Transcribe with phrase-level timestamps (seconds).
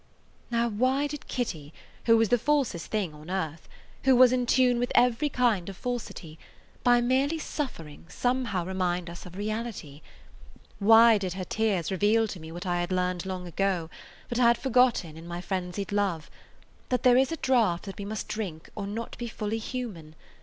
[0.49, 3.69] Now, why did Kitty, who was the falsest thing on earth,
[4.03, 6.39] who was in tune with every kind of falsity,
[6.83, 10.01] by merely suffering somehow remind us of reality?
[10.79, 13.91] Why did her tears reveal to me what I had learned long ago,
[14.27, 16.31] but had forgotten in my frenzied love,
[16.89, 20.15] that there is a draft that we must drink or not be fully human?